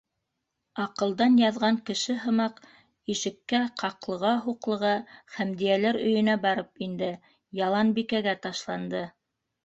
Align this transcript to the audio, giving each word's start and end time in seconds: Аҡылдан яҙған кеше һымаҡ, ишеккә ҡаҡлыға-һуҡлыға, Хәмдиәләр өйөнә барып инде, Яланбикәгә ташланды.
Аҡылдан 0.83 1.33
яҙған 1.39 1.75
кеше 1.89 2.13
һымаҡ, 2.21 2.55
ишеккә 3.15 3.59
ҡаҡлыға-һуҡлыға, 3.81 4.93
Хәмдиәләр 5.35 5.99
өйөнә 6.05 6.35
барып 6.47 6.81
инде, 6.87 7.11
Яланбикәгә 7.61 8.35
ташланды. 8.47 9.03